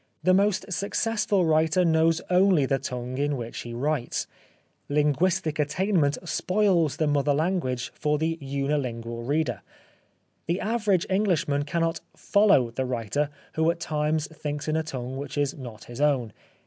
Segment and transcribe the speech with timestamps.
[0.23, 4.25] The most successful writer knows only the tongue in which he writes.
[4.89, 9.61] Linguistic attainment spoils the mother language for the unilingual reader.
[10.47, 11.99] The average Englishman cannot"
[12.31, 16.33] follow" the writer who at times thinks in a tongue which is not his own.